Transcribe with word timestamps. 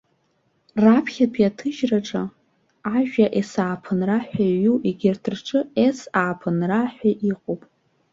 Раԥхьатәи 0.83 1.47
аҭыжьраҿы 1.49 2.23
ажәа 2.97 3.25
есааԥынра 3.39 4.17
ҳәа 4.27 4.45
иҩу, 4.53 4.77
егьырҭ 4.87 5.25
рҿы 5.33 5.59
ес 5.85 5.99
ааԥынра 6.19 6.81
ҳәа 6.93 7.11
иҟоуп. 7.31 7.61